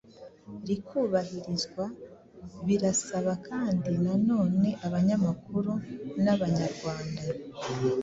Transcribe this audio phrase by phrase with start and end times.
[0.67, 1.85] rikubahirizwa.
[2.65, 5.71] Birasaba kandi nanone abanyamakuru
[6.23, 7.23] n’Abanyarwanda